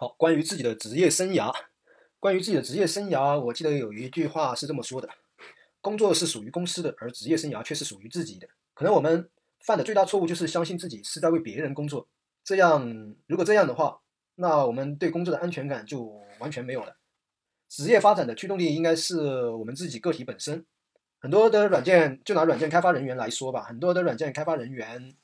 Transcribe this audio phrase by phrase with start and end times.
[0.00, 1.52] 好，关于自己的职业生涯，
[2.20, 5.08] 关于自己的职业生涯，我记得有一句话是这么说的：
[5.80, 8.46] 工作是属于公司的，而职业生涯却是属于自己的。
[8.74, 12.06] 可能我们犯的最大错误就是相信自己是在为别人工作。
[12.44, 13.98] 这样，如果这样的话，
[14.36, 16.04] 那我们对工作的安全感就
[16.38, 16.94] 完全没有了。
[17.68, 20.64] 职业发展的驱动力应该是我们自己个体本身。
[21.18, 25.16] 很多的软件，就拿软件开发人员来说吧，很多的软件开发人员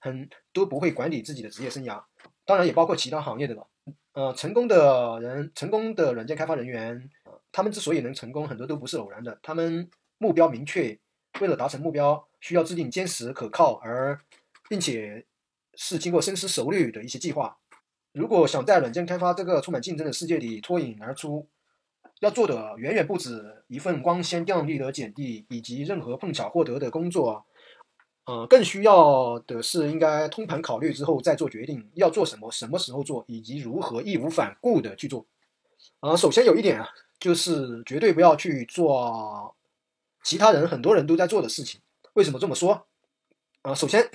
[0.00, 2.02] 很都不会管理自己的职业生涯，
[2.46, 3.68] 当然也包括其他行业的了。
[4.14, 7.08] 呃，成功的人，成功的软件开发人员，
[7.50, 9.38] 他们之所以能成功，很多都不是偶然的。
[9.42, 10.98] 他们目标明确，
[11.40, 14.20] 为了达成目标，需要制定坚实可靠而
[14.68, 15.24] 并且
[15.74, 17.56] 是经过深思熟虑的一些计划。
[18.12, 21.48] 如果想在软件开发这个充满竞争的世界里脱颖而出，
[22.20, 27.46] 要做的远远不止一份光鲜亮丽的简历，以及任何碰巧获得的工作，
[28.32, 35.26] 呃，更需要的是应该通盘考虑之后再做决定，要做什么，什么时候做，以及如何义无反顾的去做。
[36.00, 36.88] 啊，首先有一点啊，
[37.20, 39.54] 就是绝对不要去做
[40.22, 41.78] 其他人很多人都在做的事情。
[42.14, 42.86] 为什么这么说？
[43.60, 44.10] 啊，首先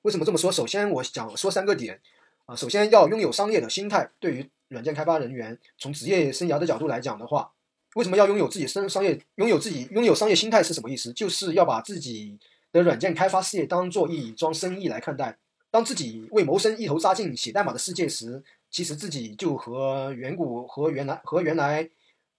[0.00, 0.50] 为什么这么说？
[0.50, 2.00] 首先我讲说三个点。
[2.46, 4.50] 啊，首先要拥有商业的心态，对于。
[4.70, 7.50] 软件开发人员从职业生涯的角度来讲的话，
[7.94, 11.10] 为什么要拥有自己商商业拥有自己拥有商业心态是什么意思？
[11.14, 12.38] 就是要把自己
[12.72, 15.38] 的软件开发事业当做一桩生意来看待。
[15.70, 21.88] 当自己为谋生一头扎进写代码的世界时，其实自己就和远古和原来和原来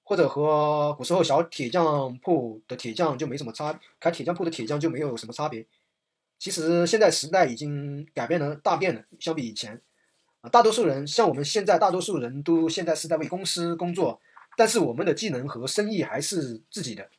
[0.03, 5.65] 或者和古时候小铁匠铺的铁匠就没什么差，开铁匠铺的铁匠就没有什么差别。
[6.39, 9.79] 其实现在时代已经改变了大变了，相比以前。
[10.41, 14.21] 啊，大多数人像我们现在，大多数人都现在是在为公司工作，
[14.55, 17.09] 但是我们的技能和生意还是自己的。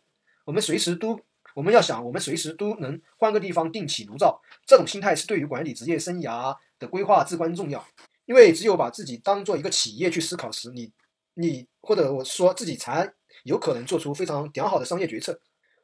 [0.47, 1.21] 我们随时都，
[1.61, 4.41] 我们要想，我们随时都能换个地方另起炉灶。
[4.65, 7.87] 这种心态是对于管理职业生涯的规划至关重要。
[8.25, 10.91] 因为只有把自己当做一个企业去思考时，你，
[11.35, 15.39] 你或者我说自己才有可能做出非常良好的商业决策。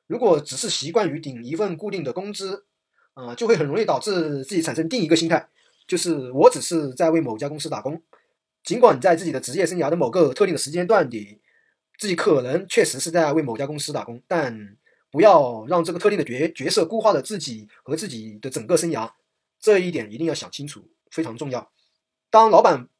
[0.06, 2.64] 如果只是习惯于顶一份固定的工资，
[3.12, 5.46] 啊，就会很容易导致自己产生另一个心态。
[5.86, 8.02] 就是我只是在为某家公司打工，
[8.64, 11.38] 尽管在自己的职业生涯的某个特定的时间段里，
[11.98, 14.76] 自己可能确实是在为某家公司打工，但
[15.16, 19.10] 不要让这个特定的角角色固化了自己和自己的整个生涯，
[19.58, 21.72] 这一点一定要想清楚，非常重要。
[22.28, 22.90] 当老板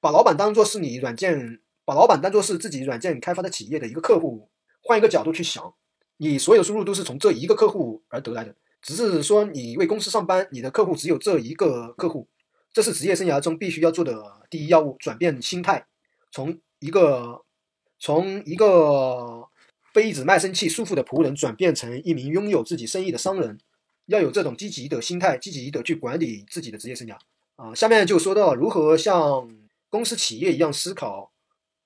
[0.00, 4.48] 把老板当做是你软件，把老板当做是自己软件开发的企业的一个客户，
[4.80, 5.74] 换一个角度去想，
[6.16, 8.54] 你所有收入都是从这一个客户而得来的。
[8.80, 12.26] 只是说你为公司上班，你的客户只有这一个客户，
[12.72, 14.96] 这是职业生涯中必须要做的第一要务。
[14.98, 15.86] 转变心态，
[16.32, 17.44] 从一个
[17.98, 19.46] 从一个
[19.98, 23.58] 被一直卖身契束缚的仆人，转变成一名拥有自己生意的商人，
[24.06, 27.16] 要有这种积极的心态，积极的去管理自己的职业生涯。
[27.56, 29.50] 啊，下面就说到如何像
[29.88, 31.32] 公司企业一样思考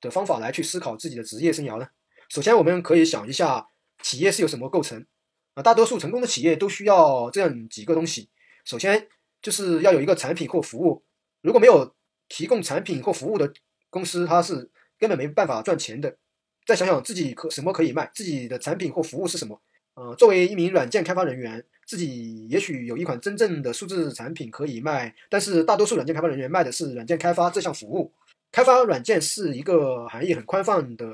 [0.02, 1.88] 的方法来去思考自己的职业生涯呢？
[2.28, 3.66] 首先，我们可以想一下，
[4.02, 5.06] 企业是由什么构成？
[5.54, 8.28] 啊，大多数成功的企业都需要这样几个东西。
[8.66, 9.08] 首先，
[9.40, 11.02] 就是要有一个产品或服务。
[11.40, 11.94] 如果没有
[12.28, 13.50] 提供产品或服务的
[13.88, 16.18] 公司，它是根本没办法赚钱的。
[16.66, 19.60] 再想想自己可什么可以卖，自己的产品或服务是什么？
[19.94, 28.12] 呃，作为一名软件开发人员，自己也许有一款真正的数字产品可以卖，但是大多数软件开发人员卖的是软件开发这项服务。
[28.50, 31.12] 开发软件是一个含义很宽泛的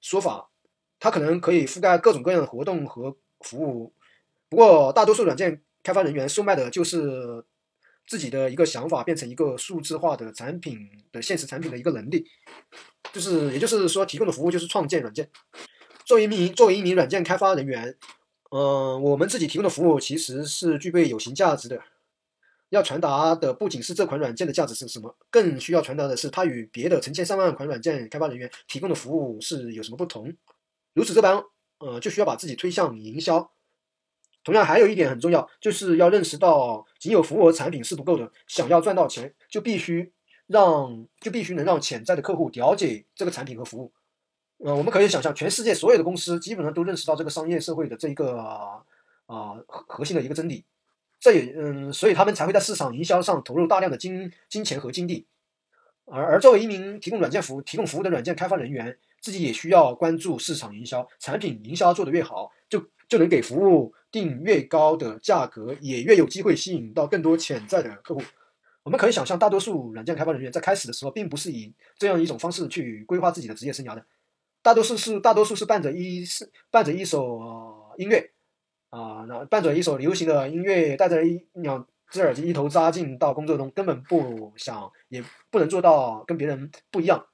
[0.00, 0.48] 说法，
[1.00, 3.16] 它可能可以覆盖各种各样的活动和。
[3.44, 3.92] 服务，
[4.48, 7.44] 不过大多数软件开发人员售卖的就是
[8.06, 10.78] 自己的一个想法变成一个数字化的产品
[11.10, 12.24] 的现实产品的一个能力，
[13.12, 15.28] 就是也就是说提供的服务就是创建软件。
[16.04, 17.96] 作为一名作为一名软件开发人员，
[18.50, 21.80] 嗯，我们自己提供的服务其实是具备有形价值的。
[22.70, 30.34] 要传达的不仅是这款软件的价值是什么，更需要传达的是它与别的成千上万款软件开发人员提供的服务是有什么不同。
[30.94, 31.44] 如此这般。
[31.84, 33.50] 呃，就需要把自己推向营销。
[34.44, 38.30] 同样，还有一点很重要，就是要认识到，仅有服务和产品是不够的。
[38.46, 40.12] 想要赚到钱，就必须
[40.46, 43.92] 让，就必须能让潜在的客户了解这个产品和服务。
[44.58, 48.82] 呃，我们可以想象，全世界所有的公司基本上都认识到这个商业社会的这一个啊
[49.66, 50.64] 核核心的一个真理。
[51.18, 55.26] 这也嗯，所以他们才会在市场营销上投入大量的金金钱和精力。
[56.04, 68.20] 而而作为一名提供软件服务、提供服务的软件开发人员，自己也需要关注市场营销，产品营销做得越好，就就能给服务定越高的价格，也越有机会吸引到更多潜在的客户。
[68.84, 74.04] 我们可以想象，大多数软件开发人员在开始的时候，并不是以这样一种方式去规划自己的职业生涯的，
[74.60, 78.32] 大多数是大多数是伴着一是伴着一首音乐
[78.90, 87.24] 啊，那伴着一首流行的音乐，带着一两只耳机一头扎进到工作中，根本不想也不能做到跟别人不一样。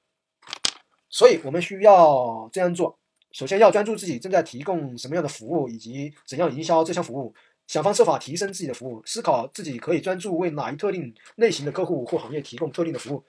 [1.09, 2.99] 所以我们需要这样做：
[3.33, 7.35] 首先要专注自己正在提供什么样的服务，以及怎样营销这项服务，
[7.69, 13.23] 想方设法提升自己的服务，思考自己可以专注为哪一特定类型的客户或行业提供特定的服务。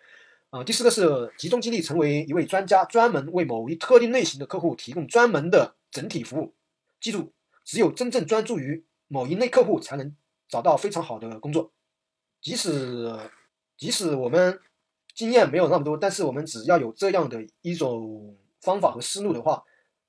[0.50, 6.54] 啊，第四个是集中精力成为一位专家，专门为某一特定类型的客户提供专门的整体服务。
[7.02, 7.34] 记住，
[7.66, 10.16] 只有真正专注于某一类客户，才能
[10.48, 11.72] 找到非常好的工作。
[12.42, 13.14] 即使
[13.78, 14.58] 即使我们
[15.14, 19.62] 经验没有那么多，但是我们只要有这样的一种方法和思路的话，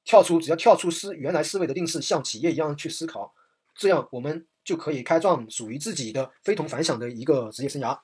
[0.04, 3.34] 跳出只要跳出思原来思维的定式，像企业一样去思考，
[3.74, 7.98] 这样我们就可以开创属于自己的非同凡响的一个职业生涯。